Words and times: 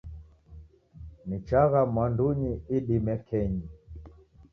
Nichagha 1.27 1.81
mwandunyi 1.91 2.53
idime 2.77 3.15
kenyi 3.27 3.67